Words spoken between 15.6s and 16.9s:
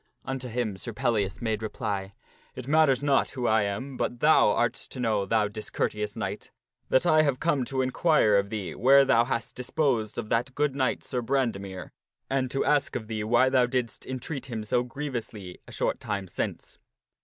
a short time since."